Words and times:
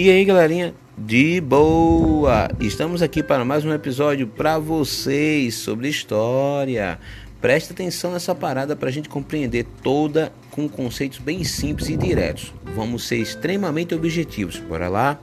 E 0.00 0.08
aí, 0.10 0.24
galerinha, 0.24 0.72
de 0.96 1.40
boa! 1.40 2.48
Estamos 2.60 3.02
aqui 3.02 3.20
para 3.20 3.44
mais 3.44 3.64
um 3.64 3.72
episódio 3.72 4.28
para 4.28 4.56
vocês 4.56 5.56
sobre 5.56 5.88
história. 5.88 7.00
Presta 7.40 7.72
atenção 7.72 8.12
nessa 8.12 8.32
parada 8.32 8.76
para 8.76 8.90
a 8.90 8.92
gente 8.92 9.08
compreender 9.08 9.66
toda 9.82 10.32
com 10.52 10.68
conceitos 10.68 11.18
bem 11.18 11.42
simples 11.42 11.88
e 11.88 11.96
diretos. 11.96 12.54
Vamos 12.76 13.08
ser 13.08 13.16
extremamente 13.16 13.92
objetivos. 13.92 14.60
Bora 14.60 14.88
lá? 14.88 15.18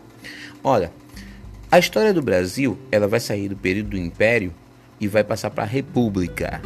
Olha, 0.61 0.91
a 1.71 1.79
história 1.79 2.13
do 2.13 2.21
Brasil 2.21 2.77
ela 2.91 3.07
vai 3.07 3.21
sair 3.21 3.47
do 3.47 3.55
período 3.55 3.91
do 3.91 3.97
Império 3.97 4.53
e 4.99 5.07
vai 5.07 5.23
passar 5.23 5.51
para 5.51 5.63
a 5.63 5.67
República. 5.67 6.61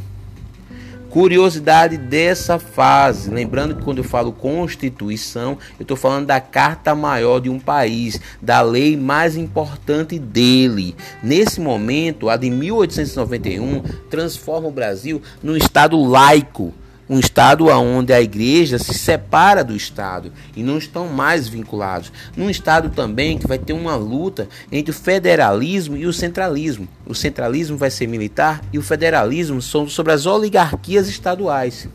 Curiosidade 1.11 1.97
dessa 1.97 2.57
fase, 2.57 3.31
lembrando 3.31 3.75
que 3.75 3.83
quando 3.83 3.99
eu 3.99 4.05
falo 4.05 4.31
Constituição, 4.31 5.59
eu 5.77 5.83
estou 5.83 5.97
falando 5.97 6.27
da 6.27 6.41
carta 6.41 6.95
maior 6.95 7.41
de 7.41 7.51
um 7.51 7.59
país, 7.59 8.21
da 8.41 8.63
lei 8.63 8.97
mais 8.97 9.37
importante 9.37 10.21
dele. 10.21 10.95
Nesse 11.21 11.61
momento, 11.61 12.29
a 12.29 12.37
de 12.37 12.49
1891 12.49 13.83
transforma 14.09 14.69
o 14.69 14.73
Brasil 14.73 15.21
num 15.43 15.57
estado 15.57 16.01
laico, 16.01 16.73
um 17.11 17.19
estado 17.19 17.67
onde 17.67 18.13
a 18.13 18.21
igreja 18.21 18.79
se 18.79 18.95
separa 18.95 19.65
do 19.65 19.75
estado 19.75 20.33
e 20.55 20.63
não 20.63 20.79
estão 20.79 21.09
mais 21.09 21.49
vinculados. 21.49 22.13
Num 22.37 22.49
estado 22.49 22.89
também 22.89 23.37
que 23.37 23.49
vai 23.49 23.59
ter 23.59 23.73
uma 23.73 23.97
luta 23.97 24.49
entre 24.71 24.93
o 24.93 24.95
federalismo 24.95 25.97
e 25.97 26.07
o 26.07 26.13
centralismo. 26.13 26.87
O 27.05 27.13
centralismo 27.13 27.77
vai 27.77 27.91
ser 27.91 28.07
militar 28.07 28.61
e 28.73 28.79
o 28.79 28.83
federalismo 28.83 29.61
sobre 29.61 30.13
as 30.13 30.25
oligarquias 30.25 31.09
estaduais. 31.09 31.89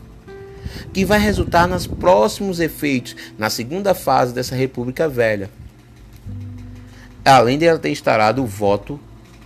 Que 0.92 1.02
vai 1.02 1.18
resultar 1.18 1.66
nos 1.66 1.86
próximos 1.86 2.60
efeitos 2.60 3.16
na 3.38 3.48
segunda 3.48 3.94
fase 3.94 4.34
dessa 4.34 4.54
República 4.54 5.08
Velha. 5.08 5.48
Além 7.24 7.56
de 7.56 7.64
ela 7.64 7.78
ter 7.78 7.88
instaurado 7.88 8.42
o 8.42 8.46
voto 8.46 9.00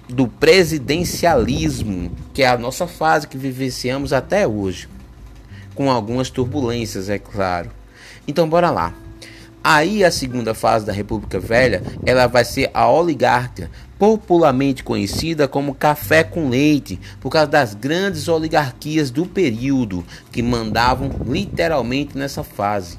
do 0.08 0.26
presidencialismo, 0.26 2.10
que 2.34 2.42
é 2.42 2.48
a 2.48 2.58
nossa 2.58 2.88
fase 2.88 3.28
que 3.28 3.38
vivenciamos 3.38 4.12
até 4.12 4.48
hoje 4.48 4.88
com 5.75 5.91
algumas 5.91 6.31
turbulências, 6.31 7.08
é 7.08 7.19
claro. 7.19 7.70
Então 8.26 8.48
bora 8.48 8.70
lá. 8.70 8.94
Aí 9.62 10.03
a 10.03 10.10
segunda 10.10 10.54
fase 10.54 10.86
da 10.86 10.92
República 10.92 11.38
Velha, 11.38 11.82
ela 12.06 12.26
vai 12.26 12.44
ser 12.44 12.70
a 12.72 12.88
oligarquia, 12.88 13.70
popularmente 13.98 14.82
conhecida 14.82 15.47
como 15.47 15.75
café 15.75 16.25
com 16.25 16.48
leite, 16.48 16.98
por 17.20 17.28
causa 17.28 17.47
das 17.47 17.75
grandes 17.75 18.26
oligarquias 18.26 19.10
do 19.10 19.26
período 19.26 20.03
que 20.32 20.42
mandavam 20.42 21.10
literalmente 21.26 22.16
nessa 22.16 22.42
fase. 22.42 22.98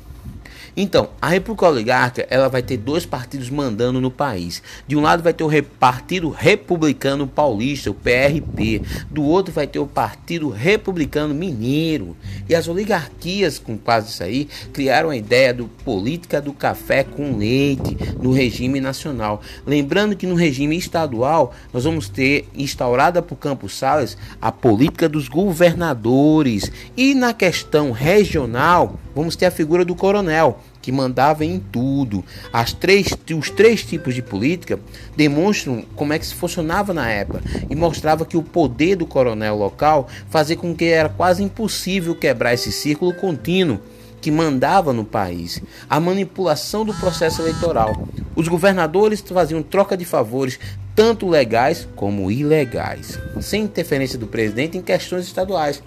Então, 0.76 1.10
a 1.22 1.30
República 1.30 1.68
Oligárquica 1.68 2.28
ela 2.30 2.48
vai 2.48 2.62
ter 2.62 2.78
dois 2.78 3.06
partidos 3.06 3.50
mandando 3.50 4.00
no 4.00 4.12
país. 4.12 4.62
De 4.88 4.96
um 4.96 5.02
lado 5.02 5.24
vai 5.24 5.34
ter 5.34 5.44
o 5.44 5.64
Partido 5.64 6.30
Republicano 6.30 7.28
Paulista, 7.28 7.92
o 7.92 7.94
PRP. 7.94 8.82
Do 9.10 9.24
outro 9.24 9.54
vai 9.54 9.68
ter 9.68 9.80
o 9.80 9.88
Partido 9.88 10.50
Republicano 10.50 11.34
Mineiro. 11.34 12.16
E 12.48 12.56
as 12.56 12.68
oligarquias, 12.68 13.60
com 13.60 13.78
quase 13.78 14.10
isso 14.10 14.24
aí, 14.24 14.48
criaram 14.74 15.10
a 15.10 15.18
ideia 15.18 15.54
do 15.54 15.68
política 15.84 16.42
do 16.42 16.54
café 16.54 17.04
com 17.04 17.38
leite 17.38 17.98
no 18.22 18.32
regime 18.32 18.80
nacional. 18.80 19.42
Lembrando 19.66 20.16
que 20.16 20.28
no 20.28 20.36
regime 20.36 20.78
estadual 20.78 21.54
nós 21.74 21.84
vamos 21.84 22.08
ter 22.10 22.48
instaurada 22.56 23.22
por 23.22 23.36
Campos 23.36 23.78
Salles 23.78 24.18
a 24.42 24.52
política 24.52 25.10
dos 25.10 25.28
governadores. 25.28 26.72
E 26.96 27.14
na 27.14 27.34
questão 27.34 27.92
regional, 27.92 29.00
vamos 29.16 29.36
ter 29.36 29.46
a 29.46 29.52
figura 29.52 29.86
do 29.86 29.96
coronel 29.96 30.60
que 30.82 30.92
mandava 30.92 31.46
em 31.46 31.60
tudo. 31.60 32.24
As 32.52 32.74
três, 32.74 33.08
os 33.38 33.50
três 33.50 33.84
tipos 33.84 34.16
de 34.16 34.22
política 34.22 34.80
demonstram 35.16 35.84
como 35.96 36.14
é 36.14 36.20
que 36.20 36.26
se 36.26 36.34
funcionava 36.34 36.94
na 36.94 37.10
época 37.10 37.42
e 37.70 37.76
mostrava 37.76 38.26
que 38.26 38.38
o 38.38 38.44
poder 38.44 38.96
do 38.96 39.06
coronel 39.06 39.56
local 39.56 40.08
fazia 40.30 40.56
com 40.56 40.76
que 40.76 40.86
era 40.86 41.10
quase 41.10 41.44
impossível 41.44 42.16
quebrar 42.16 42.54
esse 42.54 42.72
círculo 42.72 43.14
contínuo 43.14 43.80
que 44.22 44.32
mandava 44.32 44.94
no 44.94 45.04
país, 45.04 45.62
a 45.90 46.00
manipulação 46.00 46.86
do 46.86 46.94
processo 46.94 47.42
eleitoral. 47.42 48.08
Os 48.36 48.48
governadores 48.48 49.22
faziam 49.22 49.64
troca 49.64 49.98
de 49.98 50.06
favores, 50.06 50.60
tanto 50.96 51.28
legais 51.28 51.88
como 51.96 52.32
ilegais, 52.32 53.20
sem 53.42 53.64
interferência 53.64 54.20
do 54.20 54.28
presidente 54.28 54.78
em 54.78 54.82
questões 54.82 55.26
estaduais. 55.26 55.82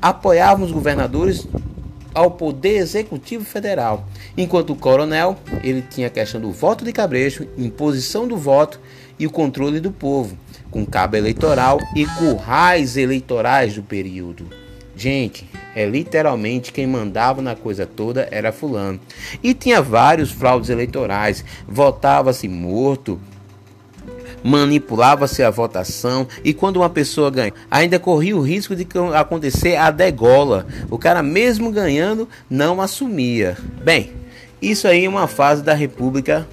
Apoiavam 0.00 0.66
os 0.66 0.72
governadores 0.72 1.46
ao 2.14 2.30
Poder 2.30 2.76
Executivo 2.76 3.44
Federal, 3.44 4.06
enquanto 4.36 4.70
o 4.70 4.76
coronel 4.76 5.36
ele 5.62 5.82
tinha 5.82 6.06
a 6.06 6.10
questão 6.10 6.40
do 6.40 6.50
voto 6.50 6.84
de 6.84 6.92
cabresto, 6.92 7.48
imposição 7.56 8.26
do 8.26 8.36
voto 8.36 8.80
e 9.18 9.26
o 9.26 9.30
controle 9.30 9.80
do 9.80 9.90
povo, 9.90 10.36
com 10.70 10.86
cabo 10.86 11.16
eleitoral 11.16 11.78
e 11.94 12.06
currais 12.06 12.96
eleitorais 12.96 13.74
do 13.74 13.82
período. 13.82 14.46
Gente, 14.96 15.48
é 15.76 15.86
literalmente 15.86 16.72
quem 16.72 16.84
mandava 16.84 17.40
na 17.40 17.54
coisa 17.54 17.86
toda 17.86 18.26
era 18.32 18.50
fulano. 18.50 18.98
E 19.40 19.54
tinha 19.54 19.80
vários 19.80 20.32
fraudes 20.32 20.70
eleitorais, 20.70 21.44
votava-se 21.68 22.48
morto, 22.48 23.20
manipulava-se 24.42 25.42
a 25.42 25.50
votação 25.50 26.26
e 26.44 26.52
quando 26.52 26.78
uma 26.78 26.90
pessoa 26.90 27.30
ganha, 27.30 27.52
ainda 27.70 27.98
corria 27.98 28.36
o 28.36 28.40
risco 28.40 28.74
de 28.74 28.86
acontecer 29.14 29.76
a 29.76 29.90
degola. 29.90 30.66
O 30.90 30.98
cara 30.98 31.22
mesmo 31.22 31.70
ganhando 31.70 32.28
não 32.48 32.80
assumia. 32.80 33.56
Bem, 33.82 34.12
isso 34.60 34.88
aí 34.88 35.04
é 35.04 35.08
uma 35.08 35.26
fase 35.26 35.62
da 35.62 35.74
República 35.74 36.46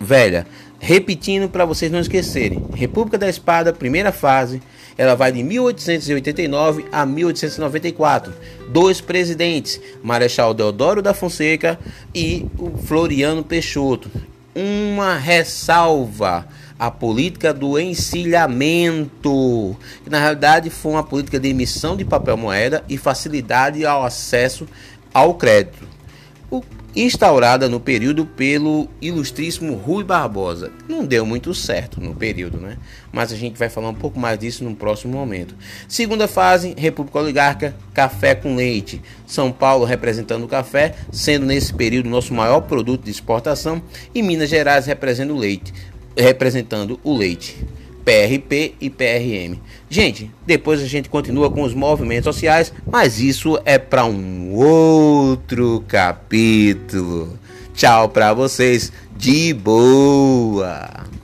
Velha. 0.00 0.46
Repetindo 0.78 1.48
para 1.48 1.64
vocês 1.64 1.92
não 1.92 2.00
esquecerem. 2.00 2.64
República 2.74 3.16
da 3.16 3.28
Espada, 3.28 3.72
primeira 3.72 4.10
fase, 4.10 4.60
ela 4.98 5.14
vai 5.14 5.30
de 5.30 5.42
1889 5.42 6.86
a 6.90 7.06
1894. 7.06 8.32
Dois 8.68 9.00
presidentes, 9.00 9.80
Marechal 10.02 10.52
Deodoro 10.52 11.00
da 11.00 11.14
Fonseca 11.14 11.78
e 12.14 12.46
o 12.58 12.76
Floriano 12.78 13.44
Peixoto. 13.44 14.10
Uma 14.54 15.16
ressalva 15.16 16.46
a 16.78 16.90
política 16.90 17.54
do 17.54 17.78
encilhamento, 17.78 19.76
que 20.02 20.10
na 20.10 20.18
realidade 20.18 20.68
foi 20.68 20.92
uma 20.92 21.04
política 21.04 21.38
de 21.38 21.48
emissão 21.48 21.96
de 21.96 22.04
papel 22.04 22.36
moeda 22.36 22.82
e 22.88 22.98
facilidade 22.98 23.86
ao 23.86 24.04
acesso 24.04 24.66
ao 25.14 25.34
crédito. 25.34 25.86
O, 26.50 26.60
instaurada 26.94 27.68
no 27.68 27.80
período 27.80 28.26
pelo 28.26 28.88
ilustríssimo 29.00 29.74
Rui 29.74 30.04
Barbosa. 30.04 30.70
Não 30.88 31.04
deu 31.04 31.24
muito 31.24 31.54
certo 31.54 32.00
no 32.00 32.14
período, 32.14 32.58
né? 32.58 32.76
Mas 33.10 33.32
a 33.32 33.36
gente 33.36 33.58
vai 33.58 33.68
falar 33.68 33.88
um 33.88 33.94
pouco 33.94 34.18
mais 34.18 34.38
disso 34.38 34.64
no 34.64 34.74
próximo 34.74 35.12
momento. 35.12 35.54
Segunda 35.88 36.28
fase, 36.28 36.74
República 36.76 37.18
Oligarca, 37.18 37.74
café 37.94 38.34
com 38.34 38.56
leite. 38.56 39.00
São 39.26 39.50
Paulo 39.50 39.84
representando 39.84 40.44
o 40.44 40.48
café, 40.48 40.94
sendo 41.10 41.46
nesse 41.46 41.72
período 41.72 42.08
nosso 42.08 42.34
maior 42.34 42.60
produto 42.60 43.04
de 43.04 43.10
exportação, 43.10 43.82
e 44.14 44.22
Minas 44.22 44.50
Gerais 44.50 44.86
representando 44.86 45.34
o 45.34 45.38
leite, 45.38 45.72
representando 46.16 47.00
o 47.02 47.16
leite. 47.16 47.56
PRP 48.04 48.74
e 48.80 48.90
PRM. 48.90 49.58
Gente, 49.88 50.30
depois 50.46 50.80
a 50.80 50.86
gente 50.86 51.08
continua 51.08 51.50
com 51.50 51.62
os 51.62 51.74
movimentos 51.74 52.24
sociais, 52.24 52.72
mas 52.90 53.20
isso 53.20 53.58
é 53.64 53.78
para 53.78 54.04
um 54.04 54.52
outro 54.54 55.84
capítulo. 55.86 57.38
Tchau 57.74 58.08
para 58.08 58.34
vocês, 58.34 58.92
de 59.16 59.54
boa. 59.54 61.21